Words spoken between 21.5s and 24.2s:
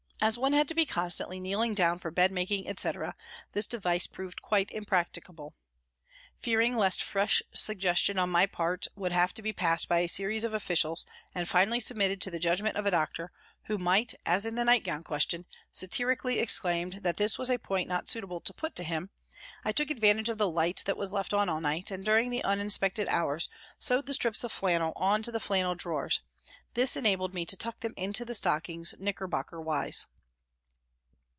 night, and during the uninspected hours sewed the